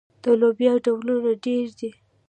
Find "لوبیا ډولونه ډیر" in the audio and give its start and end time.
0.39-1.67